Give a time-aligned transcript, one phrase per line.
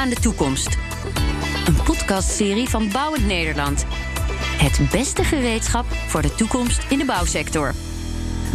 [0.00, 0.76] aan de toekomst.
[1.66, 3.84] Een podcastserie van Bouwend Nederland.
[4.58, 7.74] Het beste gereedschap voor de toekomst in de bouwsector.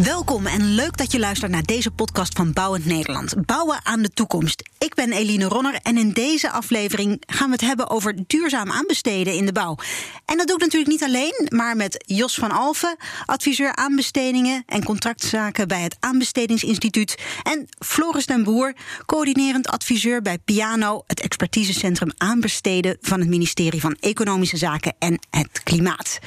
[0.04, 3.46] Welkom en leuk dat je luistert naar deze podcast van Bouwend Nederland.
[3.46, 4.70] Bouwen aan de toekomst.
[4.78, 9.34] Ik ben Eline Ronner en in deze aflevering gaan we het hebben over duurzaam aanbesteden
[9.34, 9.78] in de bouw.
[10.26, 14.84] En dat doe ik natuurlijk niet alleen, maar met Jos van Alfen, adviseur aanbestedingen en
[14.84, 17.18] contractzaken bij het Aanbestedingsinstituut.
[17.44, 18.74] En Floris den Boer,
[19.06, 25.64] coördinerend adviseur bij Piano, het expertisecentrum aanbesteden van het ministerie van Economische Zaken en het
[25.64, 26.20] Klimaat.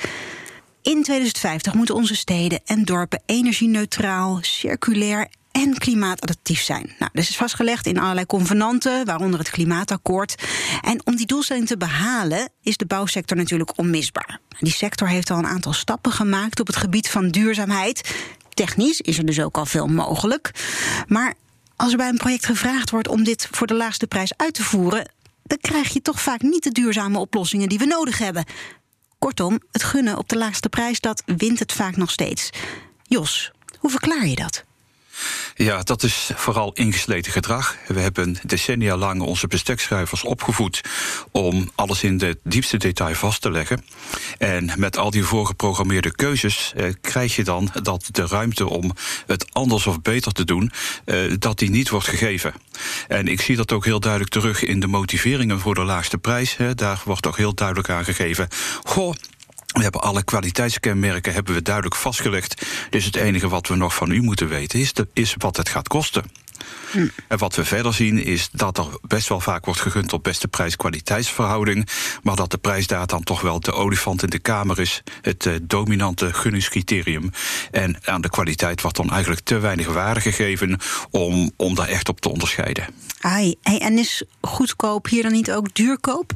[0.89, 6.95] In 2050 moeten onze steden en dorpen energie-neutraal, circulair en klimaatadaptief zijn.
[6.99, 10.35] Nou, dat is vastgelegd in allerlei convenanten, waaronder het Klimaatakkoord.
[10.81, 14.41] En om die doelstelling te behalen, is de bouwsector natuurlijk onmisbaar.
[14.61, 18.15] Die sector heeft al een aantal stappen gemaakt op het gebied van duurzaamheid.
[18.55, 20.51] Technisch is er dus ook al veel mogelijk.
[21.07, 21.35] Maar
[21.77, 24.63] als er bij een project gevraagd wordt om dit voor de laagste prijs uit te
[24.63, 25.11] voeren,
[25.43, 28.45] dan krijg je toch vaak niet de duurzame oplossingen die we nodig hebben.
[29.19, 32.51] Kortom, het gunnen op de laagste prijs, dat wint het vaak nog steeds.
[33.03, 34.65] Jos, hoe verklaar je dat?
[35.55, 37.77] Ja, dat is vooral ingesleten gedrag.
[37.87, 40.81] We hebben decennia lang onze bestekschrijvers opgevoed
[41.31, 43.85] om alles in het diepste detail vast te leggen.
[44.39, 48.93] En met al die voorgeprogrammeerde keuzes eh, krijg je dan dat de ruimte om
[49.27, 50.73] het anders of beter te doen,
[51.05, 52.55] eh, dat die niet wordt gegeven.
[53.09, 56.57] En ik zie dat ook heel duidelijk terug in de motiveringen voor de laagste prijs.
[56.57, 56.75] Hè.
[56.75, 58.49] Daar wordt ook heel duidelijk aangegeven.
[58.83, 59.15] Goh,
[59.79, 62.67] we hebben alle kwaliteitskenmerken hebben we duidelijk vastgelegd.
[62.91, 65.69] Dus het enige wat we nog van u moeten weten is, de, is wat het
[65.69, 66.25] gaat kosten.
[66.91, 67.07] Hm.
[67.29, 70.49] En wat we verder zien is dat er best wel vaak wordt gegund op beste
[70.49, 71.89] prijs-kwaliteitsverhouding.
[72.23, 75.03] Maar dat de prijs daar dan toch wel de olifant in de kamer is.
[75.21, 77.31] Het uh, dominante gunningscriterium.
[77.71, 80.79] En aan de kwaliteit wordt dan eigenlijk te weinig waarde gegeven
[81.11, 82.87] om, om daar echt op te onderscheiden.
[83.21, 86.33] Ai, en is goedkoop hier dan niet ook duurkoop?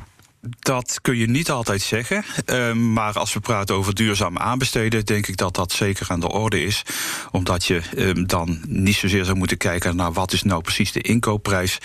[0.49, 2.25] Dat kun je niet altijd zeggen.
[2.45, 6.29] Ehm, maar als we praten over duurzaam aanbesteden, denk ik dat dat zeker aan de
[6.29, 6.83] orde is.
[7.31, 11.01] Omdat je um, dan niet zozeer zou moeten kijken naar wat is nou precies de
[11.01, 11.79] inkoopprijs.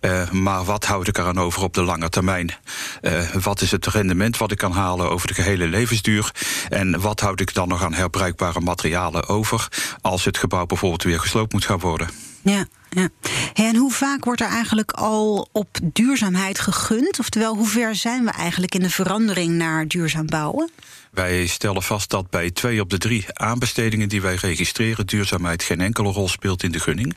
[0.00, 2.54] Uh, maar wat houd ik eraan over op de lange termijn?
[3.02, 6.30] Uh, wat is het rendement wat ik kan halen over de gehele levensduur?
[6.68, 9.68] En wat houd ik dan nog aan herbruikbare materialen over
[10.00, 12.08] als het gebouw bijvoorbeeld weer gesloopt moet gaan worden?
[12.42, 13.08] Ja, ja.
[13.54, 17.18] En hoe vaak wordt er eigenlijk al op duurzaamheid gegund?
[17.18, 20.70] Oftewel, hoe ver zijn we eigenlijk in de verandering naar duurzaam bouwen?
[21.14, 25.80] Wij stellen vast dat bij twee op de drie aanbestedingen die wij registreren, duurzaamheid geen
[25.80, 27.16] enkele rol speelt in de gunning.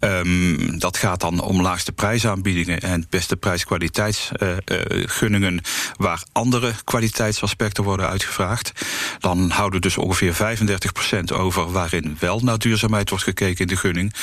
[0.00, 5.64] Um, dat gaat dan om laagste prijsaanbiedingen en beste prijs-kwaliteitsgunningen, uh, uh,
[5.96, 8.72] waar andere kwaliteitsaspecten worden uitgevraagd.
[9.18, 10.38] Dan houden we dus ongeveer 35%
[11.32, 14.14] over waarin wel naar duurzaamheid wordt gekeken in de gunning.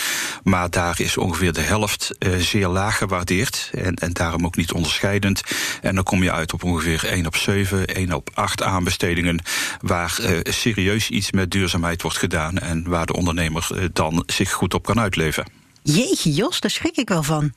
[0.44, 4.72] Maar daar is ongeveer de helft uh, zeer laag gewaardeerd en, en daarom ook niet
[4.72, 5.42] onderscheidend.
[5.82, 9.42] En dan kom je uit op ongeveer 1 op 7, 1 op 8 aanbestedingen
[9.82, 14.52] waar uh, serieus iets met duurzaamheid wordt gedaan en waar de ondernemer uh, dan zich
[14.52, 15.46] goed op kan uitleven.
[15.84, 17.54] Jeetje, Jos, daar schrik ik wel van.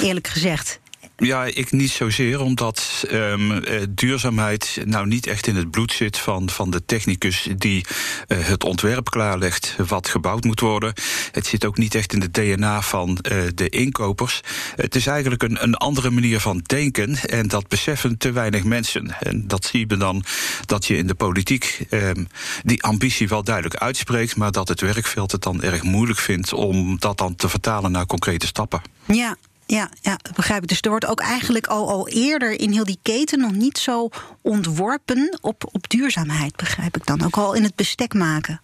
[0.00, 0.80] Eerlijk gezegd.
[1.18, 6.50] Ja, ik niet zozeer, omdat um, duurzaamheid nou niet echt in het bloed zit van,
[6.50, 7.84] van de technicus die
[8.28, 10.92] uh, het ontwerp klaarlegt wat gebouwd moet worden.
[11.32, 14.40] Het zit ook niet echt in het DNA van uh, de inkopers.
[14.76, 19.20] Het is eigenlijk een, een andere manier van denken en dat beseffen te weinig mensen.
[19.20, 20.24] En dat zie je dan
[20.66, 22.28] dat je in de politiek um,
[22.64, 26.98] die ambitie wel duidelijk uitspreekt, maar dat het werkveld het dan erg moeilijk vindt om
[26.98, 28.82] dat dan te vertalen naar concrete stappen.
[29.04, 30.68] Ja, ja, ja, begrijp ik.
[30.68, 34.08] Dus er wordt ook eigenlijk al, al eerder in heel die keten nog niet zo
[34.42, 37.24] ontworpen op, op duurzaamheid, begrijp ik dan.
[37.24, 38.60] Ook al in het bestek maken.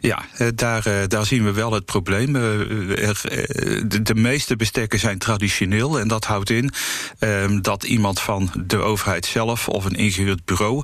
[0.00, 2.36] Ja, eh, daar, eh, daar zien we wel het probleem.
[2.36, 2.42] Eh,
[4.02, 6.00] de, meeste bestekken zijn traditioneel.
[6.00, 6.72] En dat houdt in
[7.18, 10.82] ehm, dat iemand van de overheid zelf of een ingehuurd bureau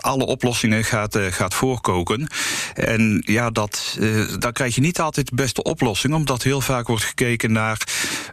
[0.00, 2.26] alle oplossingen gaat, gaat voorkoken.
[2.74, 3.98] En ja, dat,
[4.38, 7.88] dan krijg je niet altijd de beste oplossing, omdat heel vaak wordt gekeken naar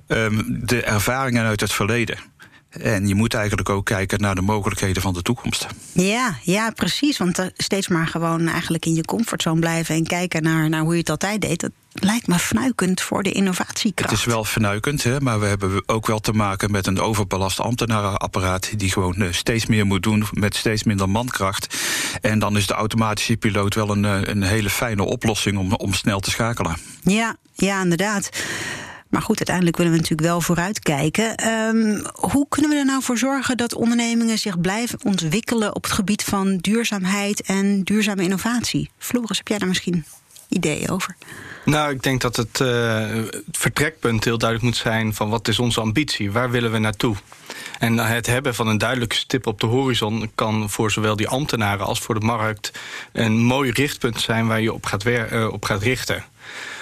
[0.08, 2.18] ehm, de ervaringen uit het verleden.
[2.70, 5.68] En je moet eigenlijk ook kijken naar de mogelijkheden van de toekomst.
[5.92, 7.18] Ja, ja precies.
[7.18, 11.00] Want steeds maar gewoon eigenlijk in je comfortzone blijven en kijken naar, naar hoe je
[11.00, 11.60] het altijd deed.
[11.60, 14.12] Dat lijkt me fnuikend voor de innovatiekracht.
[14.12, 17.60] Het is wel fnuikend, hè, maar we hebben ook wel te maken met een overbelast
[17.60, 18.80] ambtenarenapparaat.
[18.80, 21.78] die gewoon eh, steeds meer moet doen met steeds minder mankracht.
[22.22, 25.94] En dan is de automatische piloot wel een, eh, een hele fijne oplossing om, om
[25.94, 26.78] snel te schakelen.
[27.02, 28.30] Ja, ja, inderdaad.
[29.10, 31.48] Maar goed, uiteindelijk willen we natuurlijk wel vooruitkijken.
[31.48, 35.94] Um, hoe kunnen we er nou voor zorgen dat ondernemingen zich blijven ontwikkelen op het
[35.94, 38.90] gebied van duurzaamheid en duurzame innovatie?
[38.98, 40.06] Floris, heb jij daar misschien
[40.50, 41.16] ideeën over?
[41.66, 45.60] Nou, ik denk dat het, uh, het vertrekpunt heel duidelijk moet zijn van wat is
[45.60, 46.32] onze ambitie?
[46.32, 47.16] Waar willen we naartoe?
[47.80, 51.86] En het hebben van een duidelijke stip op de horizon kan voor zowel die ambtenaren
[51.86, 52.72] als voor de markt
[53.12, 56.24] een mooi richtpunt zijn waar je op gaat, uh, op gaat richten.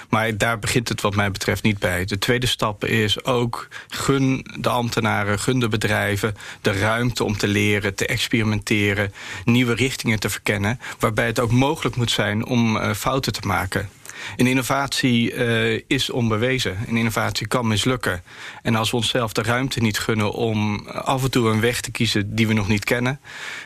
[0.10, 2.06] Maar daar begint het wat mij betreft niet bij.
[2.06, 6.36] De tweede stap is ook gun de ambtenaren, gun de bedrijven...
[6.62, 9.14] de ruimte om te leren, te experimenteren...
[9.46, 10.80] nieuwe richtingen te verkennen...
[11.00, 13.90] waarbij het ook mogelijk moet zijn om uh, fouten te maken.
[14.36, 16.78] Een innovatie uh, is onbewezen.
[16.88, 18.24] Een innovatie kan mislukken.
[18.62, 21.92] En als we onszelf de ruimte niet gunnen om af en toe een weg te
[21.92, 23.20] kiezen die we nog niet kennen,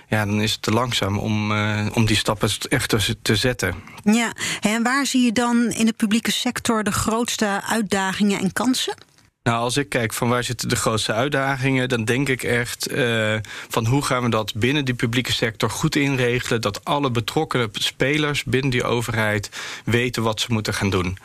[0.07, 3.75] ja, dan is het te langzaam om, uh, om die stappen echt te, te zetten.
[4.03, 8.95] Ja, en waar zie je dan in de publieke sector de grootste uitdagingen en kansen?
[9.43, 13.35] Nou, als ik kijk van waar zitten de grootste uitdagingen, dan denk ik echt uh,
[13.69, 18.43] van hoe gaan we dat binnen die publieke sector goed inregelen, dat alle betrokkenen spelers
[18.43, 19.49] binnen die overheid
[19.85, 21.17] weten wat ze moeten gaan doen.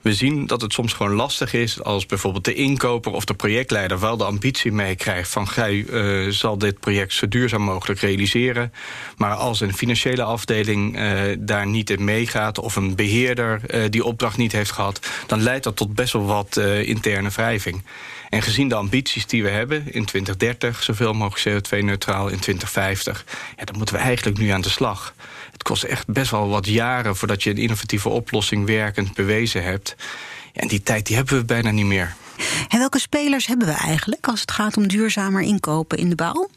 [0.00, 4.00] We zien dat het soms gewoon lastig is als bijvoorbeeld de inkoper of de projectleider
[4.00, 8.72] wel de ambitie meekrijgt van gij uh, zal dit project zo duurzaam mogelijk realiseren.
[9.16, 13.60] Maar als een financiële afdeling uh, daar niet in meegaat of een beheerder
[13.90, 17.30] die opdracht niet heeft gehad, dan leidt dat tot best wel wat interne
[18.28, 23.24] En gezien de ambities die we hebben in 2030, zoveel mogelijk CO2-neutraal in 2050,
[23.56, 25.14] ja, dan moeten we eigenlijk nu aan de slag.
[25.52, 29.96] Het kost echt best wel wat jaren voordat je een innovatieve oplossing werkend bewezen hebt.
[30.52, 32.14] En die tijd die hebben we bijna niet meer.
[32.68, 36.48] En welke spelers hebben we eigenlijk als het gaat om duurzamer inkopen in de bouw?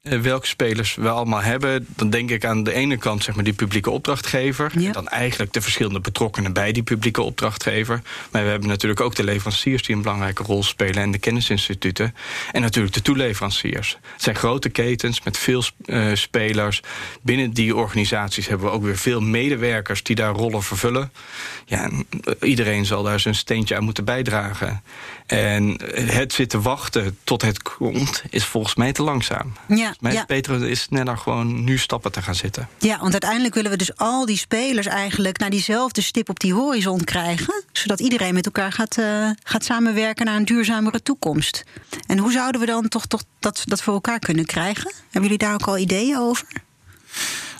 [0.00, 3.44] Eh, welke spelers we allemaal hebben, dan denk ik aan de ene kant zeg maar,
[3.44, 4.72] die publieke opdrachtgever.
[4.78, 4.86] Ja.
[4.86, 8.02] En dan eigenlijk de verschillende betrokkenen bij die publieke opdrachtgever.
[8.30, 12.14] Maar we hebben natuurlijk ook de leveranciers die een belangrijke rol spelen en de kennisinstituten.
[12.52, 13.98] En natuurlijk de toeleveranciers.
[14.12, 16.82] Het zijn grote ketens met veel uh, spelers.
[17.22, 21.12] Binnen die organisaties hebben we ook weer veel medewerkers die daar rollen vervullen.
[21.66, 21.90] Ja,
[22.40, 24.82] iedereen zal daar zijn steentje aan moeten bijdragen.
[25.26, 29.52] En het zitten wachten tot het komt, is volgens mij te langzaam.
[29.68, 30.24] Ja, mij ja.
[30.26, 32.68] beter is sneller gewoon nu stappen te gaan zetten.
[32.78, 36.54] Ja, want uiteindelijk willen we dus al die spelers eigenlijk naar diezelfde stip op die
[36.54, 37.64] horizon krijgen.
[37.72, 41.64] Zodat iedereen met elkaar gaat, uh, gaat samenwerken naar een duurzamere toekomst.
[42.06, 44.92] En hoe zouden we dan toch, toch dat, dat voor elkaar kunnen krijgen?
[45.02, 46.46] Hebben jullie daar ook al ideeën over?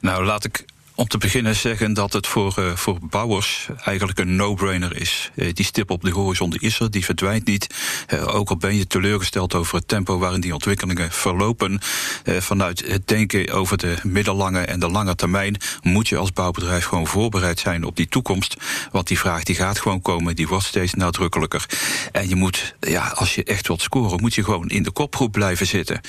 [0.00, 0.64] Nou, laat ik
[1.00, 5.30] om te beginnen zeggen dat het voor, uh, voor bouwers eigenlijk een no-brainer is.
[5.34, 7.74] Uh, die stip op de horizon is er, die verdwijnt niet.
[8.14, 11.80] Uh, ook al ben je teleurgesteld over het tempo waarin die ontwikkelingen verlopen.
[12.24, 17.06] vanuit het denken over de middellange en de lange termijn moet je als bouwbedrijf gewoon
[17.06, 18.56] voorbereid zijn op die toekomst.
[18.90, 21.66] Want die vraag die gaat gewoon komen, die wordt steeds nadrukkelijker.
[22.12, 25.32] En je moet, ja, als je echt wilt scoren, moet je gewoon in de kopgroep
[25.32, 26.00] blijven zitten.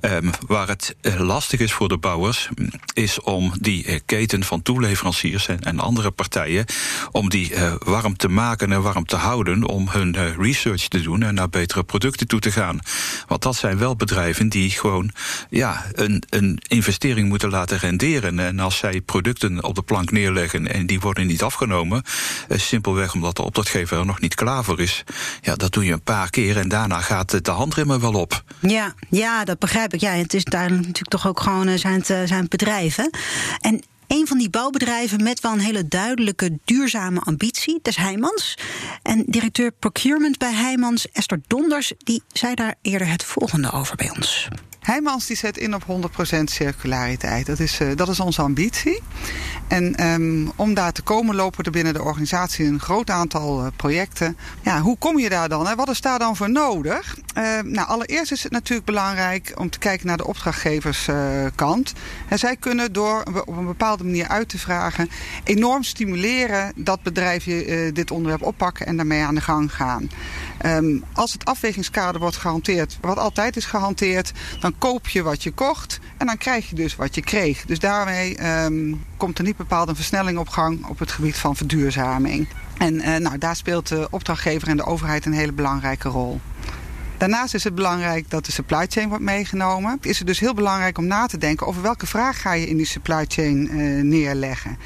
[0.00, 2.48] Um, waar het lastig is voor de bouwers,
[2.94, 6.64] is om die keten van toeleveranciers en, andere partijen.
[7.10, 9.68] om die uh, warm te maken en warm te houden.
[9.68, 12.78] om hun uh, research te doen en naar betere producten toe te gaan.
[13.26, 15.10] Want dat zijn wel bedrijven die gewoon
[15.50, 18.38] ja, een, een investering moeten laten renderen.
[18.38, 22.02] En als zij producten op de plank neerleggen en die worden niet afgenomen.
[22.48, 25.04] Uh, simpelweg omdat de opdrachtgever er nog niet klaar voor is.
[25.40, 28.44] Ja, dat doe je een paar keer en daarna gaat de handremmen wel op.
[28.60, 30.00] Ja, ja dat begrijp ik.
[30.00, 33.10] Ja, het is daar natuurlijk toch ook gewoon zijn het, zijn bedrijven.
[33.60, 37.78] En een van die bouwbedrijven met wel een hele duidelijke duurzame ambitie.
[37.82, 38.58] Dat is Heijmans.
[39.02, 44.10] En directeur procurement bij Heijmans, Esther Donders, die zei daar eerder het volgende over bij
[44.10, 44.48] ons.
[44.84, 47.46] Heijmans die zet in op 100% circulariteit.
[47.46, 49.02] Dat is, uh, dat is onze ambitie.
[49.68, 53.66] En um, om daar te komen lopen er binnen de organisatie een groot aantal uh,
[53.76, 54.36] projecten.
[54.62, 55.66] Ja, hoe kom je daar dan?
[55.66, 55.74] Hè?
[55.74, 57.16] Wat is daar dan voor nodig?
[57.38, 61.92] Uh, nou, allereerst is het natuurlijk belangrijk om te kijken naar de opdrachtgeverskant.
[62.28, 65.10] en zij kunnen door op een bepaalde manier uit te vragen...
[65.44, 70.08] enorm stimuleren dat bedrijven dit onderwerp oppakken en daarmee aan de gang gaan.
[70.66, 74.32] Um, als het afwegingskader wordt gehanteerd, wat altijd is gehanteerd...
[74.60, 77.64] dan koop je wat je kocht en dan krijg je dus wat je kreeg.
[77.64, 81.56] Dus daarmee um, komt er niet bepaald een versnelling op gang op het gebied van
[81.56, 82.48] verduurzaming.
[82.78, 86.40] En uh, nou, daar speelt de opdrachtgever en de overheid een hele belangrijke rol.
[87.16, 89.98] Daarnaast is het belangrijk dat de supply chain wordt meegenomen.
[90.00, 92.76] Is het dus heel belangrijk om na te denken over welke vraag ga je in
[92.76, 94.78] die supply chain uh, neerleggen.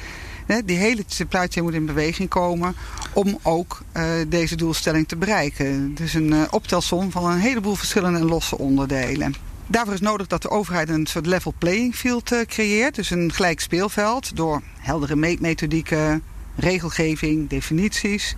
[0.65, 2.75] Die hele chain moet in beweging komen
[3.13, 5.95] om ook uh, deze doelstelling te bereiken.
[6.01, 9.33] Is een uh, optelsom van een heleboel verschillende en losse onderdelen.
[9.67, 12.95] Daarvoor is nodig dat de overheid een soort level playing field uh, creëert.
[12.95, 16.23] Dus een gelijk speelveld door heldere meetmethodieken,
[16.55, 18.35] regelgeving, definities.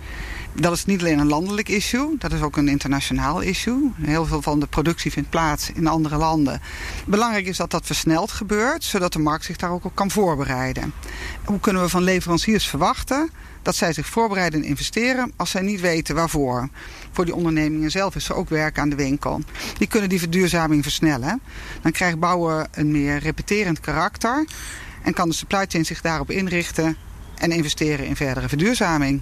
[0.54, 3.92] Dat is niet alleen een landelijk issue, dat is ook een internationaal issue.
[4.00, 6.60] Heel veel van de productie vindt plaats in andere landen.
[7.06, 10.92] Belangrijk is dat dat versneld gebeurt, zodat de markt zich daar ook op kan voorbereiden.
[11.44, 13.30] Hoe kunnen we van leveranciers verwachten
[13.62, 16.68] dat zij zich voorbereiden en investeren als zij niet weten waarvoor?
[17.12, 19.40] Voor die ondernemingen zelf is er ook werk aan de winkel.
[19.78, 21.40] Die kunnen die verduurzaming versnellen.
[21.82, 24.46] Dan krijgt bouwen een meer repeterend karakter
[25.02, 26.96] en kan de supply chain zich daarop inrichten
[27.34, 29.20] en investeren in verdere verduurzaming.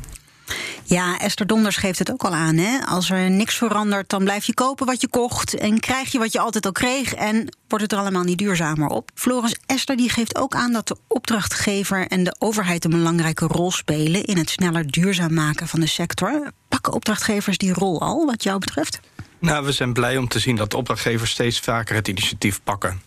[0.91, 2.57] Ja, Esther Donders geeft het ook al aan.
[2.57, 2.87] Hè?
[2.87, 5.55] Als er niks verandert, dan blijf je kopen wat je kocht.
[5.55, 7.15] En krijg je wat je altijd al kreeg.
[7.15, 9.11] En wordt het er allemaal niet duurzamer op.
[9.15, 13.71] Floris Esther die geeft ook aan dat de opdrachtgever en de overheid een belangrijke rol
[13.71, 14.25] spelen.
[14.25, 16.51] in het sneller duurzaam maken van de sector.
[16.69, 19.01] Pakken opdrachtgevers die rol al, wat jou betreft?
[19.41, 23.03] Nou, we zijn blij om te zien dat opdrachtgevers steeds vaker het initiatief pakken.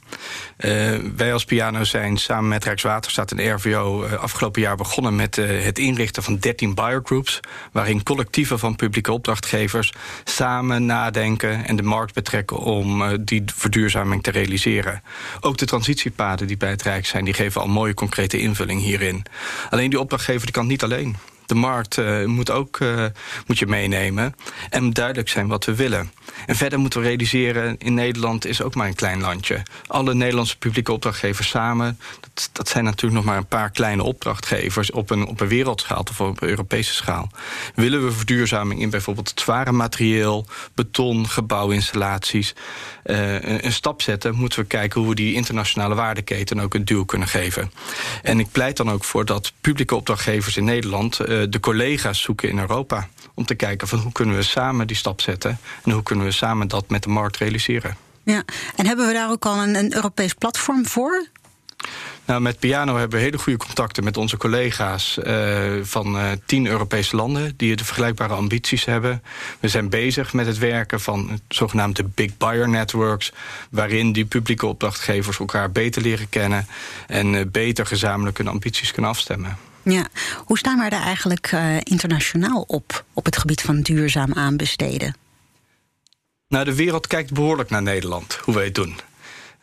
[0.57, 5.37] Uh, wij als Piano zijn samen met Rijkswaterstaat en RVO uh, afgelopen jaar begonnen met
[5.37, 7.39] uh, het inrichten van 13 buyer groups,
[7.71, 14.31] waarin collectieven van publieke opdrachtgevers samen nadenken en de markt betrekken om die verduurzaming te
[14.31, 15.03] realiseren.
[15.41, 19.25] Ook de transitiepaden die bij het Rijk zijn, die geven al mooie concrete invulling hierin.
[19.69, 21.15] Alleen die opdrachtgever die kan niet alleen.
[21.45, 23.05] De markt uh, moet ook uh,
[23.47, 24.35] moet je meenemen.
[24.69, 26.11] En duidelijk zijn wat we willen.
[26.45, 29.63] En verder moeten we realiseren, in Nederland is ook maar een klein landje.
[29.87, 34.91] Alle Nederlandse publieke opdrachtgevers samen, dat, dat zijn natuurlijk nog maar een paar kleine opdrachtgevers
[34.91, 37.29] op een, op een wereldschaal of op een Europese schaal.
[37.75, 40.45] Willen we verduurzaming in bijvoorbeeld het zware materieel,
[40.75, 42.55] beton, gebouwinstallaties,
[43.05, 46.85] uh, een, een, stap zetten, moeten we kijken hoe we die internationale waardeketen ook een
[46.85, 47.71] duw kunnen geven.
[48.21, 52.59] En ik pleit dan ook voor dat publieke opdrachtgevers in Nederland de collega's zoeken in
[52.59, 53.07] Europa.
[53.33, 56.31] Om te kijken van hoe kunnen we samen die stap zetten en hoe kunnen we
[56.31, 57.97] samen dat met de markt realiseren.
[58.23, 58.43] Ja,
[58.75, 61.27] en hebben we daar ook al een, een Europees platform voor?
[62.25, 66.67] Nou, met Piano hebben we hele goede contacten met onze collega's uh, van uh, tien
[66.67, 69.23] Europese landen die de vergelijkbare ambities hebben.
[69.59, 73.31] We zijn bezig met het werken van het zogenaamde Big Buyer Networks,
[73.69, 76.67] waarin die publieke opdrachtgevers elkaar beter leren kennen
[77.07, 79.57] en uh, beter gezamenlijk hun ambities kunnen afstemmen.
[79.83, 80.07] Ja,
[80.45, 85.15] hoe staan wij daar eigenlijk uh, internationaal op, op het gebied van duurzaam aanbesteden?
[86.47, 88.95] Nou, de wereld kijkt behoorlijk naar Nederland, hoe wij het doen.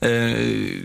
[0.00, 0.84] Uh,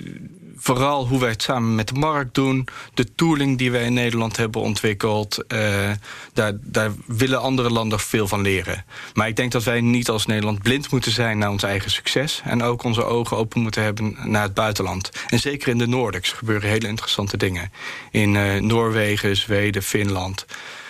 [0.56, 2.68] vooral hoe wij het samen met de markt doen.
[2.94, 5.44] De tooling die wij in Nederland hebben ontwikkeld.
[5.48, 5.92] Uh,
[6.34, 8.86] daar, daar willen andere landen veel van leren.
[9.14, 12.42] Maar ik denk dat wij niet als Nederland blind moeten zijn naar ons eigen succes.
[12.44, 15.10] En ook onze ogen open moeten hebben naar het buitenland.
[15.28, 17.72] En zeker in de Nordics gebeuren hele interessante dingen.
[18.12, 20.46] In uh, Noorwegen, Zweden, Finland.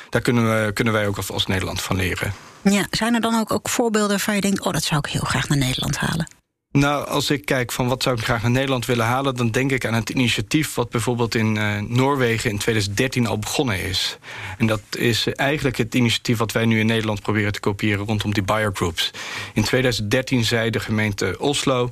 [0.09, 2.33] Daar kunnen, we, kunnen wij ook als Nederland van leren.
[2.61, 4.61] Ja, zijn er dan ook, ook voorbeelden waarvan je denkt...
[4.61, 6.27] oh, dat zou ik heel graag naar Nederland halen?
[6.75, 9.35] Nou, als ik kijk van wat zou ik graag naar Nederland willen halen...
[9.35, 13.83] dan denk ik aan het initiatief wat bijvoorbeeld in uh, Noorwegen in 2013 al begonnen
[13.83, 14.17] is.
[14.57, 18.05] En dat is eigenlijk het initiatief wat wij nu in Nederland proberen te kopiëren...
[18.05, 19.11] rondom die buyer groups.
[19.53, 21.91] In 2013 zei de gemeente Oslo...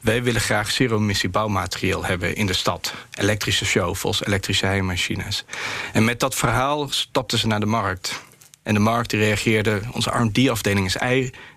[0.00, 2.94] wij willen graag zero-emissie bouwmateriaal hebben in de stad.
[3.12, 5.44] Elektrische shovels, elektrische heimachines.
[5.92, 8.22] En met dat verhaal stapten ze naar de markt...
[8.64, 10.96] En de markt reageerde, onze R&D-afdeling is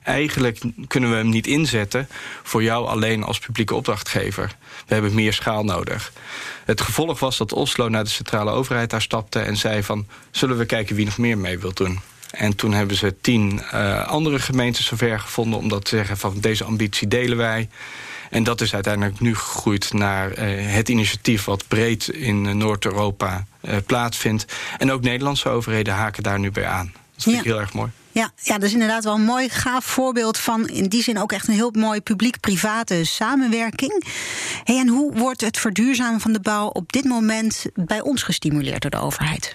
[0.03, 2.07] eigenlijk kunnen we hem niet inzetten
[2.43, 4.55] voor jou alleen als publieke opdrachtgever.
[4.87, 6.13] We hebben meer schaal nodig.
[6.65, 10.57] Het gevolg was dat Oslo naar de centrale overheid daar stapte en zei van zullen
[10.57, 11.99] we kijken wie nog meer mee wil doen.
[12.31, 16.39] En toen hebben ze tien uh, andere gemeentes zover gevonden om dat te zeggen van
[16.39, 17.69] deze ambitie delen wij.
[18.29, 23.45] En dat is uiteindelijk nu gegroeid naar uh, het initiatief wat breed in uh, Noord-Europa
[23.85, 24.45] plaatsvindt.
[24.77, 26.91] En ook Nederlandse overheden haken daar nu bij aan.
[27.13, 27.41] Dat vind ja.
[27.41, 27.91] ik heel erg mooi.
[28.11, 31.31] Ja, ja, dat is inderdaad wel een mooi gaaf voorbeeld van in die zin ook
[31.31, 34.05] echt een heel mooi publiek-private samenwerking.
[34.63, 38.81] Hey, en hoe wordt het verduurzamen van de bouw op dit moment bij ons gestimuleerd
[38.81, 39.53] door de overheid?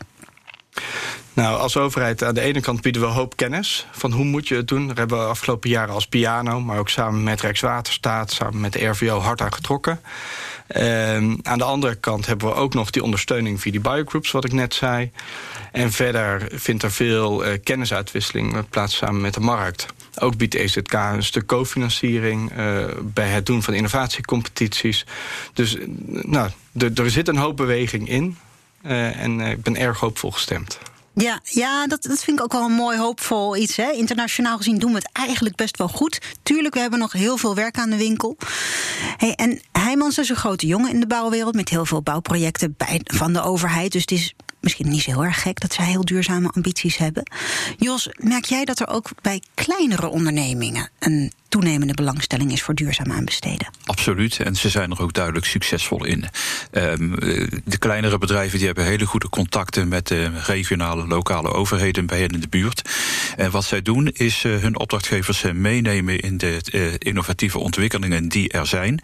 [1.33, 4.55] Nou, als overheid aan de ene kant bieden we hoop kennis van hoe moet je
[4.55, 4.87] het doen.
[4.87, 8.87] Daar hebben we afgelopen jaren als piano, maar ook samen met Rijkswaterstaat, samen met de
[8.87, 10.01] RVO hard aan getrokken.
[10.77, 14.45] Um, aan de andere kant hebben we ook nog die ondersteuning via die biogroups, wat
[14.45, 15.11] ik net zei.
[15.73, 19.87] En verder vindt er veel uh, kennisuitwisseling plaats samen met de markt.
[20.19, 25.07] Ook biedt EZK een stuk cofinanciering uh, bij het doen van innovatiecompetities.
[25.53, 25.77] Dus
[26.07, 26.51] nou,
[26.95, 28.37] er zit een hoop beweging in.
[28.83, 30.79] En ik ben erg hoopvol gestemd.
[31.15, 33.77] Ja, ja dat, dat vind ik ook wel een mooi hoopvol iets.
[33.77, 33.91] Hè.
[33.91, 36.21] Internationaal gezien doen we het eigenlijk best wel goed.
[36.43, 38.37] Tuurlijk, we hebben nog heel veel werk aan de winkel.
[39.17, 41.55] Hey, en Heijmans is een grote jongen in de bouwwereld...
[41.55, 43.93] met heel veel bouwprojecten bij, van de overheid.
[43.93, 47.23] Dus het is misschien niet zo heel erg gek dat zij heel duurzame ambities hebben.
[47.79, 53.13] Jos, merk jij dat er ook bij kleinere ondernemingen een toenemende belangstelling is voor duurzaam
[53.13, 53.71] aanbesteden.
[53.85, 56.25] Absoluut, en ze zijn er ook duidelijk succesvol in.
[56.73, 57.15] Um,
[57.65, 62.29] de kleinere bedrijven die hebben hele goede contacten met de regionale, lokale overheden bij hen
[62.29, 62.91] in de buurt.
[63.37, 68.67] En wat zij doen is uh, hun opdrachtgevers meenemen in de innovatieve ontwikkelingen die er
[68.67, 69.01] zijn.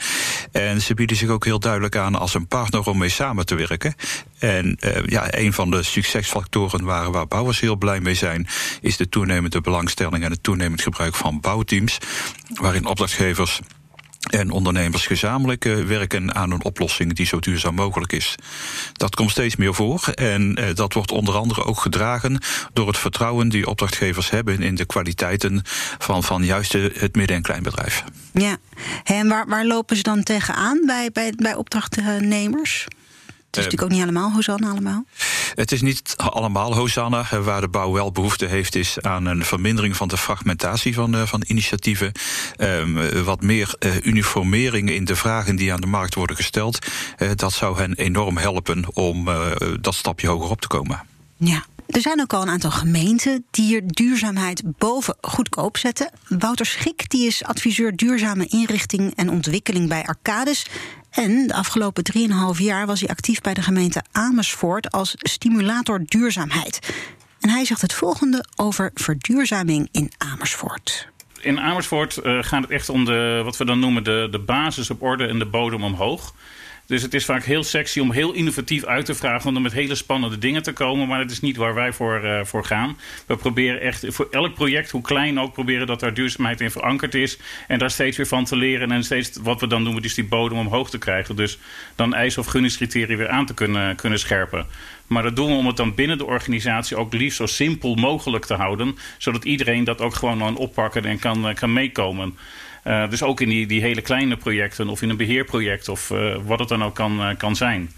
[0.52, 3.54] En ze bieden zich ook heel duidelijk aan als een partner om mee samen te
[3.54, 3.94] werken.
[4.38, 8.46] En uh, ja, een van de succesfactoren waar, waar bouwers heel blij mee zijn,
[8.80, 11.98] is de toenemende belangstelling en het toenemend gebruik van bouwteams
[12.54, 13.60] waarin opdrachtgevers
[14.30, 18.34] en ondernemers gezamenlijk uh, werken aan een oplossing die zo duurzaam mogelijk is.
[18.92, 22.42] Dat komt steeds meer voor en uh, dat wordt onder andere ook gedragen
[22.72, 25.62] door het vertrouwen die opdrachtgevers hebben in de kwaliteiten
[25.98, 28.04] van, van juist het midden- en kleinbedrijf.
[28.32, 28.56] Ja,
[29.04, 32.86] en waar, waar lopen ze dan tegenaan bij, bij, bij opdrachtnemers?
[33.58, 35.04] Het is natuurlijk ook niet allemaal Hosanna allemaal.
[35.54, 37.26] Het is niet allemaal Hosanna.
[37.42, 41.22] Waar de bouw wel behoefte heeft, is aan een vermindering van de fragmentatie van, uh,
[41.22, 42.12] van initiatieven.
[42.58, 46.86] Um, wat meer uh, uniformering in de vragen die aan de markt worden gesteld.
[47.18, 49.28] Uh, dat zou hen enorm helpen om
[49.80, 51.02] dat stapje hoger op te komen.
[51.36, 51.64] Ja.
[51.88, 56.10] Er zijn ook al een aantal gemeenten die hier duurzaamheid boven goedkoop zetten.
[56.28, 60.66] Wouter Schik die is adviseur duurzame inrichting en ontwikkeling bij Arcades.
[61.10, 66.92] En de afgelopen 3,5 jaar was hij actief bij de gemeente Amersfoort als stimulator duurzaamheid.
[67.40, 71.08] En hij zegt het volgende over verduurzaming in Amersfoort.
[71.40, 74.90] In Amersfoort uh, gaat het echt om de, wat we dan noemen de, de basis
[74.90, 76.34] op orde en de bodem omhoog.
[76.88, 79.56] Dus het is vaak heel sexy om heel innovatief uit te vragen...
[79.56, 81.08] om met hele spannende dingen te komen.
[81.08, 82.98] Maar dat is niet waar wij voor, uh, voor gaan.
[83.26, 85.52] We proberen echt voor elk project, hoe klein ook...
[85.52, 87.38] proberen dat daar duurzaamheid in verankerd is.
[87.66, 88.92] En daar steeds weer van te leren.
[88.92, 91.36] En steeds wat we dan doen, is die bodem omhoog te krijgen.
[91.36, 91.58] Dus
[91.94, 94.66] dan eisen of gunningscriteria weer aan te kunnen, kunnen scherpen.
[95.06, 98.44] Maar dat doen we om het dan binnen de organisatie ook liefst zo simpel mogelijk
[98.44, 98.96] te houden.
[99.18, 102.38] Zodat iedereen dat ook gewoon kan oppakken en kan, kan meekomen.
[102.88, 106.36] Uh, dus ook in die, die hele kleine projecten of in een beheerproject of uh,
[106.44, 107.90] wat het dan ook kan, uh, kan zijn.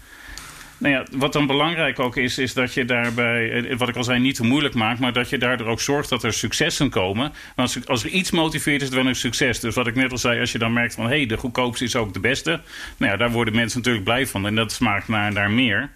[0.77, 4.19] Nou ja, wat dan belangrijk ook is, is dat je daarbij, wat ik al zei,
[4.19, 7.31] niet te moeilijk maakt, maar dat je daardoor ook zorgt dat er successen komen.
[7.55, 9.59] Want als, als er iets motiveert, is het wel een succes.
[9.59, 11.83] Dus wat ik net al zei, als je dan merkt van hé, hey, de goedkoopste
[11.83, 12.59] is ook de beste.
[12.97, 15.89] Nou ja, daar worden mensen natuurlijk blij van en dat smaakt naar, naar meer.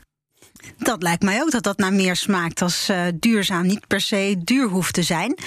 [0.78, 4.36] Dat lijkt mij ook dat dat naar meer smaakt als uh, duurzaam niet per se
[4.44, 5.38] duur hoeft te zijn.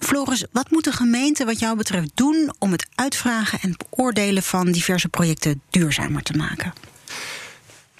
[0.00, 4.72] Floris, wat moet de gemeente wat jou betreft doen om het uitvragen en beoordelen van
[4.72, 6.72] diverse projecten duurzamer te maken?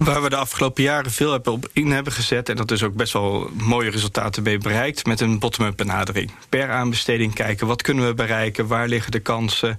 [0.04, 2.48] Waar we de afgelopen jaren veel op in hebben gezet...
[2.48, 5.06] en dat is ook best wel mooie resultaten mee bereikt...
[5.06, 6.30] met een bottom-up benadering.
[6.48, 8.66] Per aanbesteding kijken, wat kunnen we bereiken...
[8.66, 9.78] waar liggen de kansen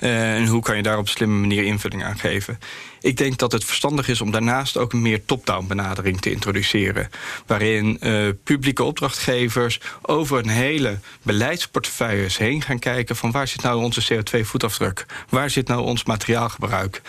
[0.00, 2.58] uh, en hoe kan je daar op een slimme manier invulling aan geven.
[3.00, 7.10] Ik denk dat het verstandig is om daarnaast ook een meer top-down benadering te introduceren.
[7.46, 13.16] Waarin uh, publieke opdrachtgevers over een hele beleidsportefeuille heen gaan kijken...
[13.16, 15.06] van waar zit nou onze CO2-voetafdruk?
[15.28, 17.02] Waar zit nou ons materiaalgebruik?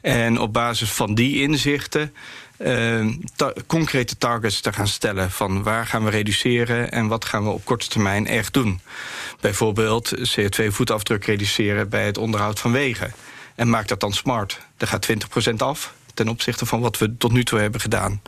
[0.00, 2.14] En op basis van die inzichten
[3.36, 5.30] ta concrete targets te gaan stellen...
[5.30, 8.80] van waar gaan we reduceren en wat gaan we op korte termijn echt doen.
[9.40, 13.14] Bijvoorbeeld CO2-voetafdruk reduceren bij het onderhoud van wegen.
[13.54, 14.60] En maak dat dan smart.
[14.76, 15.08] Er gaat
[15.50, 18.22] 20% af ten opzichte van wat we tot nu toe hebben gedaan.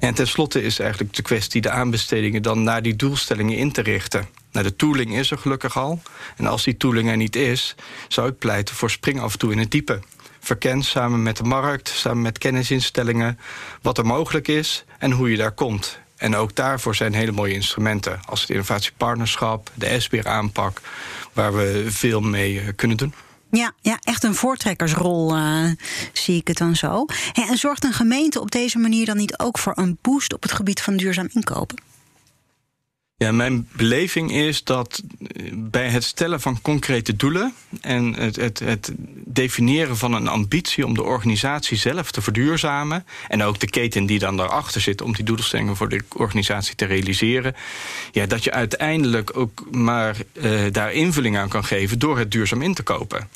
[0.00, 4.28] En tenslotte is eigenlijk de kwestie de aanbestedingen dan naar die doelstellingen in te richten.
[4.52, 6.02] Nou, de tooling is er gelukkig al.
[6.36, 7.74] En als die tooling er niet is,
[8.08, 10.00] zou ik pleiten voor spring af en toe in het diepe
[10.46, 13.38] verkent samen met de markt, samen met kennisinstellingen,
[13.82, 15.98] wat er mogelijk is en hoe je daar komt.
[16.16, 20.80] En ook daarvoor zijn hele mooie instrumenten, als het innovatiepartnerschap, de SBR-aanpak,
[21.32, 23.14] waar we veel mee eh, kunnen doen.
[23.50, 25.70] Ja, ja, echt een voortrekkersrol uh,
[26.12, 27.04] zie ik het dan zo.
[27.32, 30.52] En zorgt een gemeente op deze manier dan niet ook voor een boost op het
[30.52, 31.78] gebied van duurzaam inkopen?
[33.18, 38.58] Ja, mijn beleving is dat eh, bij het stellen van concrete doelen en het, het,
[38.58, 38.92] het,
[39.24, 44.18] definiëren van een ambitie om de organisatie zelf te verduurzamen en ook de keten die
[44.18, 47.54] dan daarachter zit om die doelstellingen voor de organisatie te realiseren,
[48.12, 52.62] ja, dat je uiteindelijk ook maar uh, daar invulling aan kan geven door het duurzaam
[52.62, 53.28] in te kopen.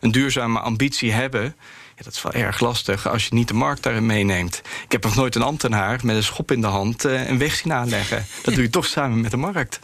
[0.00, 1.56] Een duurzame ambitie hebben
[1.96, 4.62] ja, dat is wel erg lastig als je niet de markt daarin meeneemt.
[4.84, 7.54] Ik heb nog nooit een ambtenaar met een schop in de hand uh, een weg
[7.54, 8.26] zien aanleggen.
[8.42, 9.80] Dat doe je toch samen met de markt.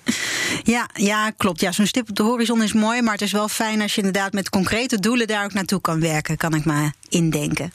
[0.63, 1.61] Ja, ja klopt.
[1.61, 4.03] Ja, Zo'n stip op de horizon is mooi, maar het is wel fijn als je
[4.03, 7.73] inderdaad met concrete doelen daar ook naartoe kan werken, kan ik maar indenken.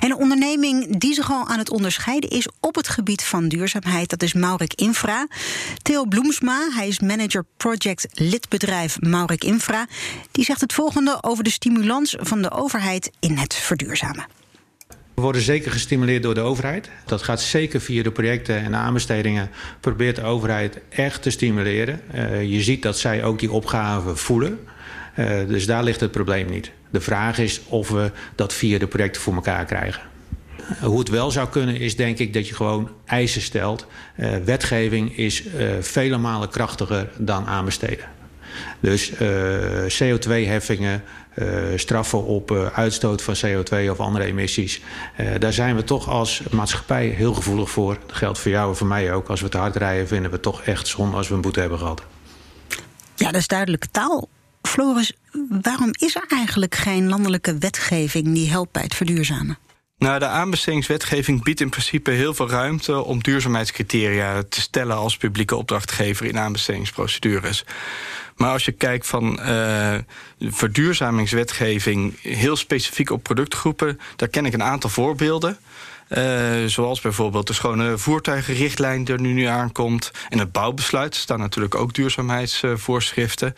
[0.00, 4.10] En een onderneming die zich al aan het onderscheiden is op het gebied van duurzaamheid,
[4.10, 5.26] dat is Maurik Infra.
[5.82, 9.86] Theo Bloemsma, hij is manager project lidbedrijf Maurik Infra.
[10.30, 14.41] Die zegt het volgende over de stimulans van de overheid in het verduurzamen.
[15.14, 16.90] We worden zeker gestimuleerd door de overheid.
[17.06, 19.50] Dat gaat zeker via de projecten en aanbestedingen.
[19.80, 22.00] Probeert de overheid echt te stimuleren.
[22.14, 24.58] Uh, je ziet dat zij ook die opgave voelen.
[25.18, 26.70] Uh, dus daar ligt het probleem niet.
[26.90, 30.02] De vraag is of we dat via de projecten voor elkaar krijgen.
[30.80, 33.86] Hoe het wel zou kunnen is denk ik dat je gewoon eisen stelt.
[34.16, 35.44] Uh, wetgeving is
[35.80, 38.04] vele malen krachtiger dan aanbesteden.
[38.80, 39.12] Dus
[41.36, 44.80] uh, CO2-heffingen, straffen op uitstoot van CO2 of andere emissies.
[45.38, 47.98] daar zijn we toch als maatschappij heel gevoelig voor.
[48.06, 49.28] Dat geldt voor jou en voor mij ook.
[49.28, 51.60] Als we te hard rijden vinden we het toch echt zonde als we een boete
[51.60, 52.02] hebben gehad.
[53.16, 54.28] Ja, dat is duidelijke taal.
[54.62, 55.12] Floris,
[55.62, 59.58] waarom is er eigenlijk geen landelijke wetgeving die helpt bij het verduurzamen?
[60.02, 65.56] Nou, de aanbestedingswetgeving biedt in principe heel veel ruimte om duurzaamheidscriteria te stellen als publieke
[65.56, 67.64] opdrachtgever in aanbestedingsprocedures.
[68.42, 69.94] Maar als je kijkt van uh,
[70.40, 75.58] verduurzamingswetgeving heel specifiek op productgroepen, daar ken ik een aantal voorbeelden.
[76.08, 80.10] Uh, zoals bijvoorbeeld de schone voertuigenrichtlijn die er nu, nu aankomt.
[80.28, 83.52] En het bouwbesluit staan natuurlijk ook duurzaamheidsvoorschriften.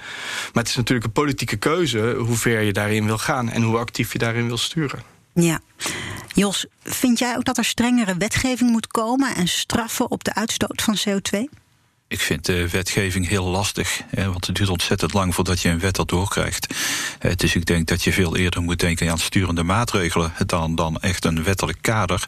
[0.53, 3.79] Maar het is natuurlijk een politieke keuze hoe ver je daarin wil gaan en hoe
[3.79, 5.03] actief je daarin wil sturen.
[5.35, 5.61] Ja.
[6.35, 10.83] Jos, vind jij ook dat er strengere wetgeving moet komen en straffen op de uitstoot
[10.83, 11.64] van CO2?
[12.15, 15.99] Ik vind de wetgeving heel lastig, want het duurt ontzettend lang voordat je een wet
[15.99, 16.75] erdoor krijgt.
[17.37, 21.25] Dus ik denk dat je veel eerder moet denken aan sturende maatregelen dan, dan echt
[21.25, 22.27] een wettelijk kader.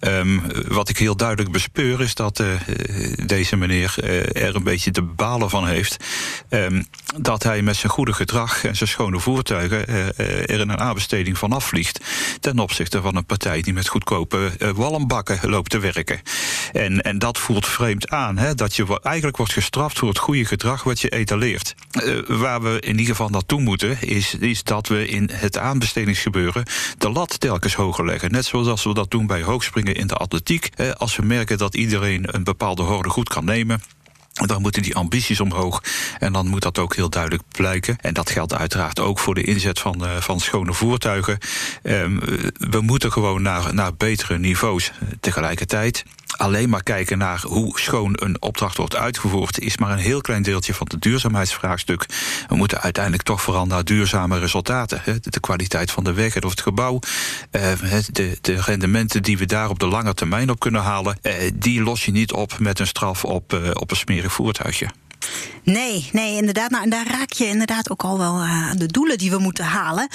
[0.00, 2.48] Um, wat ik heel duidelijk bespeur is dat uh,
[3.26, 5.96] deze meneer uh, er een beetje te balen van heeft.
[6.48, 10.80] Um, dat hij met zijn goede gedrag en zijn schone voertuigen uh, er in een
[10.80, 12.00] aanbesteding van afvliegt.
[12.40, 16.20] Ten opzichte van een partij die met goedkope walmbakken loopt te werken.
[16.72, 20.44] En, en dat voelt vreemd aan, hè, dat je eigenlijk wordt gestraft voor het goede
[20.44, 21.74] gedrag wat je etaleert.
[22.02, 26.64] Uh, waar we in ieder geval naartoe moeten, is, is dat we in het aanbestedingsgebeuren
[26.98, 28.30] de lat telkens hoger leggen.
[28.30, 30.70] Net zoals we dat doen bij hoogspringen in de atletiek.
[30.76, 33.82] Uh, als we merken dat iedereen een bepaalde horde goed kan nemen.
[34.32, 35.82] Dan moeten die ambities omhoog.
[36.18, 37.96] En dan moet dat ook heel duidelijk blijken.
[38.00, 41.38] En dat geldt uiteraard ook voor de inzet van, uh, van schone voertuigen.
[41.82, 42.20] Um,
[42.52, 44.92] we moeten gewoon naar, naar betere niveaus.
[45.20, 46.04] Tegelijkertijd
[46.36, 50.42] alleen maar kijken naar hoe schoon een opdracht wordt uitgevoerd, is maar een heel klein
[50.42, 52.06] deeltje van het duurzaamheidsvraagstuk.
[52.48, 55.02] We moeten uiteindelijk toch vooral naar duurzame resultaten.
[55.20, 56.98] De kwaliteit van de weg of het gebouw,
[57.50, 61.18] de, de rendementen die we daar op de lange termijn op kunnen halen,
[61.54, 64.88] die los je niet op met een straf op, op een smerig voertuigje.
[65.62, 66.70] Nee, nee, inderdaad.
[66.70, 69.64] Nou, en daar raak je inderdaad ook al wel aan de doelen die we moeten
[69.64, 70.08] halen.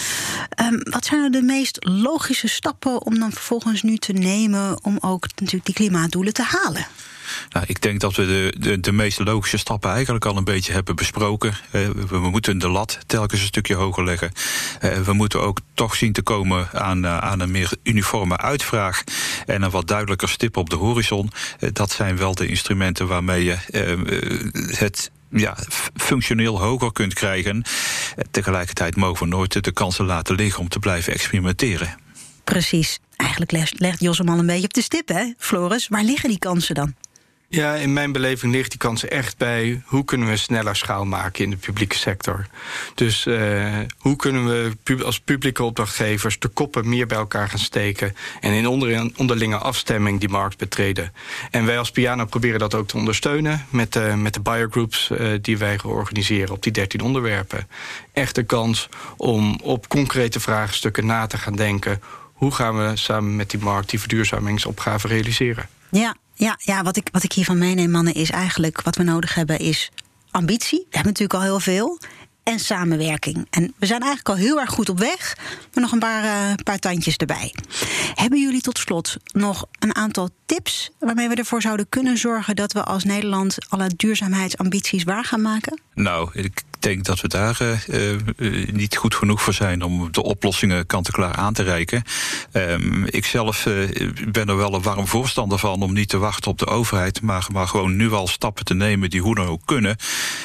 [0.61, 4.97] Um, wat zijn nou de meest logische stappen om dan vervolgens nu te nemen om
[5.01, 6.85] ook natuurlijk die klimaatdoelen te halen?
[7.49, 10.73] Nou, ik denk dat we de, de, de meest logische stappen eigenlijk al een beetje
[10.73, 11.53] hebben besproken.
[11.71, 14.31] Uh, we, moeten de lat telkens een stukje hoger leggen.
[14.83, 19.03] Uh, we moeten ook toch zien te komen aan, uh, aan een meer uniforme uitvraag
[19.45, 21.31] en een wat duidelijker stip op de horizon.
[21.73, 23.57] dat zijn wel de instrumenten waarmee je
[24.77, 25.57] het ja,
[25.95, 27.63] functioneel hoger kunt krijgen.
[28.31, 31.97] Tegelijkertijd mogen we nooit de kansen laten liggen om te blijven experimenteren.
[32.43, 32.99] Precies.
[33.15, 35.87] Eigenlijk legt Jos al een beetje op de stip, hè, Floris?
[35.87, 36.93] Waar liggen die kansen dan?
[37.51, 41.43] Ja, in mijn beleving ligt die kans echt bij hoe kunnen we sneller schaal maken
[41.43, 42.47] in de publieke sector.
[42.95, 48.15] Dus uh, hoe kunnen we als publieke opdrachtgevers de koppen meer bij elkaar gaan steken
[48.39, 51.13] en in onder, onderlinge afstemming die markt betreden.
[51.51, 55.09] En wij als Piano proberen dat ook te ondersteunen met de, met de buyer groups
[55.09, 57.67] uh, die wij organiseren op die 13 onderwerpen.
[58.13, 62.01] Echt kans om op concrete vraagstukken na te gaan denken.
[62.33, 65.69] Hoe gaan we samen met die markt die verduurzamingsopgave realiseren?
[65.91, 69.35] Ja, ja, ja wat, ik, wat ik hiervan meeneem, mannen, is eigenlijk wat we nodig
[69.35, 69.91] hebben is
[70.31, 70.79] ambitie.
[70.79, 71.99] We hebben natuurlijk al heel veel.
[72.43, 73.47] En samenwerking.
[73.49, 75.37] En we zijn eigenlijk al heel erg goed op weg.
[75.73, 77.53] Maar nog een paar, uh, paar tandjes erbij.
[78.13, 82.73] Hebben jullie tot slot nog een aantal tips waarmee we ervoor zouden kunnen zorgen dat
[82.73, 85.81] we als Nederland alle duurzaamheidsambities waar gaan maken?
[85.93, 90.23] Nou, ik denk dat we daar uh, uh, niet goed genoeg voor zijn om de
[90.23, 92.03] oplossingen kant-en-klaar aan te reiken.
[92.53, 93.89] Um, ik zelf uh,
[94.31, 97.47] ben er wel een warm voorstander van om niet te wachten op de overheid, maar,
[97.51, 99.95] maar gewoon nu al stappen te nemen die hoe dan ook kunnen.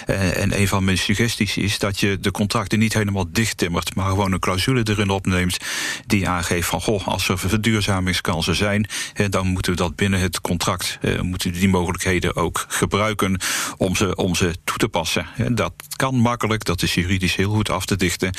[0.07, 4.33] en een van mijn suggesties is dat je de contracten niet helemaal dichttimmert, maar gewoon
[4.33, 5.59] een clausule erin opneemt
[6.07, 8.88] die aangeeft van goh, als er verduurzamingskansen zijn,
[9.29, 13.40] dan moeten we dat binnen het contract, moeten we die mogelijkheden ook gebruiken
[13.77, 15.27] om ze, om ze toe te passen.
[15.49, 18.34] Dat kan makkelijk, dat is juridisch heel goed af te dichten.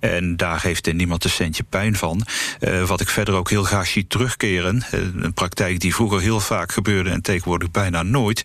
[0.00, 2.26] En daar heeft niemand een centje pijn van.
[2.60, 6.40] Uh, wat ik verder ook heel graag zie terugkeren, uh, een praktijk die vroeger heel
[6.40, 8.42] vaak gebeurde en tegenwoordig bijna nooit,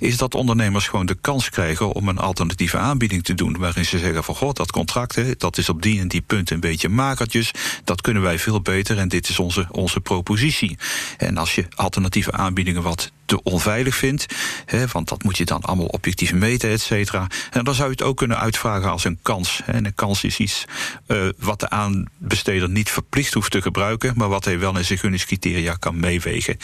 [0.00, 3.58] is dat ondernemers gewoon de kans krijgen om een alternatieve aanbieding te doen.
[3.58, 6.60] Waarin ze zeggen van god, dat contract dat is op die en die punten een
[6.60, 7.50] beetje makertjes.
[7.84, 10.78] Dat kunnen wij veel beter en dit is onze, onze propositie.
[11.16, 14.26] En als je alternatieve aanbiedingen wat te onveilig vindt.
[14.64, 17.26] Hè, want dat moet je dan allemaal objectief meten, et cetera.
[17.50, 19.60] En dan zou je het ook kunnen uitvragen als een kans.
[19.66, 20.64] En een kans is iets
[21.06, 24.98] uh, wat de aanbesteder niet verplicht hoeft te gebruiken, maar wat hij wel in zijn
[24.98, 26.56] gunningscriteria kan meewegen.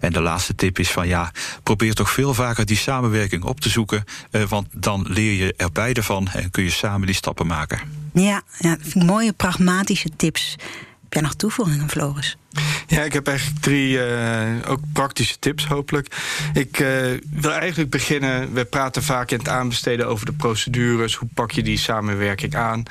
[0.00, 3.68] En de laatste tip is van ja, probeer toch veel vaker die samenwerking op te
[3.68, 4.04] zoeken.
[4.30, 7.80] Uh, want dan leer je er beide van en kun je samen die stappen maken.
[8.12, 10.56] Ja, ja mooie pragmatische tips.
[11.02, 12.36] Heb jij nog toevoegingen, Floris?
[12.86, 16.16] Ja, ik heb eigenlijk drie uh, ook praktische tips, hopelijk.
[16.52, 16.88] Ik uh,
[17.30, 18.52] wil eigenlijk beginnen.
[18.52, 21.14] We praten vaak in het aanbesteden over de procedures.
[21.14, 22.82] Hoe pak je die samenwerking aan?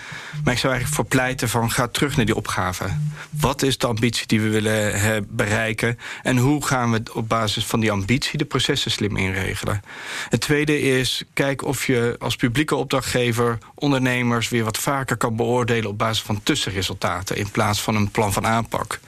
[0.43, 2.86] Maar ik zou eigenlijk voor pleiten van ga terug naar die opgave.
[3.30, 5.99] Wat is de ambitie die we willen bereiken?
[6.23, 9.82] En hoe gaan we op basis van die ambitie de processen slim inregelen?
[10.30, 15.89] Het tweede is, kijk of je als publieke opdrachtgever ondernemers weer wat vaker kan beoordelen
[15.89, 18.99] op basis van tussenresultaten in plaats van een plan van aanpak.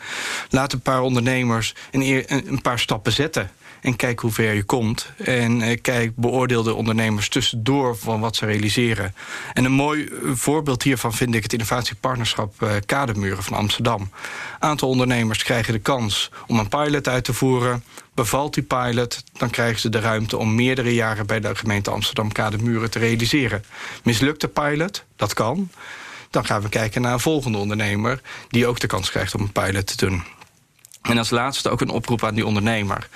[0.50, 3.52] Laat een paar ondernemers een, een paar stappen zetten.
[3.82, 5.12] En kijk hoe ver je komt.
[5.18, 9.16] En eh, kijk, beoordeel de ondernemers tussendoor van wat ze realiseren.
[9.54, 14.02] En een mooi eh, voorbeeld hiervan vind ik het innovatiepartnerschap uh, Kademuren van Amsterdam.
[14.02, 14.10] Een
[14.60, 17.84] aantal ondernemers krijgen de kans om een pilot uit te voeren.
[18.14, 22.32] Bevalt die pilot, dan krijgen ze de ruimte om meerdere jaren bij de gemeente Amsterdam
[22.32, 23.64] Kademuren te realiseren.
[24.04, 25.70] Mislukt de pilot, dat kan.
[26.30, 29.52] Dan gaan we kijken naar een volgende ondernemer die ook de kans krijgt om een
[29.52, 30.24] pilot te doen.
[31.08, 33.08] En als laatste ook een oproep aan die ondernemer.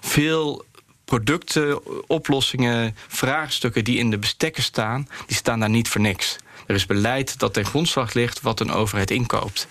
[0.00, 0.64] Veel
[1.04, 6.36] producten, oplossingen, vraagstukken die in de bestekken staan, die staan daar niet voor niks.
[6.66, 9.66] Er is beleid dat ten grondslag ligt wat een overheid inkoopt.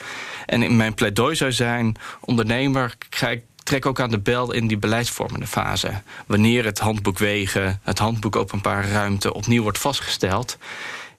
[0.45, 2.95] En in mijn pleidooi zou zijn: ondernemer,
[3.63, 6.01] trek ook aan de bel in die beleidsvormende fase.
[6.25, 10.57] Wanneer het handboek wegen, het handboek openbare ruimte opnieuw wordt vastgesteld,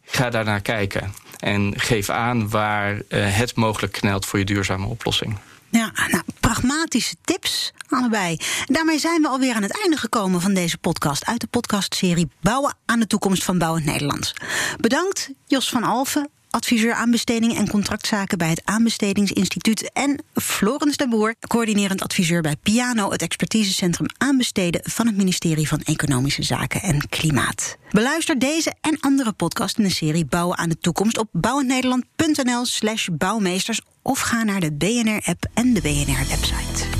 [0.04, 1.14] ga daarnaar kijken.
[1.38, 5.38] En geef aan waar uh, het mogelijk knelt voor je duurzame oplossing.
[5.70, 8.38] Ja, nou, pragmatische tips, allebei.
[8.66, 11.26] Daarmee zijn we alweer aan het einde gekomen van deze podcast...
[11.26, 14.34] uit de podcastserie Bouwen aan de toekomst van Bouwend Nederland.
[14.80, 19.90] Bedankt, Jos van Alfen, adviseur aanbestedingen en contractzaken bij het Aanbestedingsinstituut.
[19.92, 25.80] En Florence de Boer, coördinerend adviseur bij Piano, het expertisecentrum aanbesteden van het ministerie van
[25.80, 27.76] Economische Zaken en Klimaat.
[27.90, 33.80] Beluister deze en andere podcasts in de serie Bouwen aan de Toekomst op bouwendnederland.nl/slash bouwmeesters
[34.02, 36.99] of ga naar de BNR-app en de BNR-website.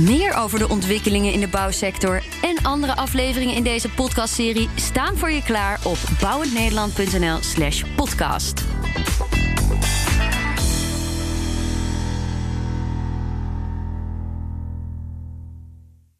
[0.00, 5.30] Meer over de ontwikkelingen in de bouwsector en andere afleveringen in deze podcastserie staan voor
[5.30, 8.64] je klaar op bouwendnederland.nl/slash podcast.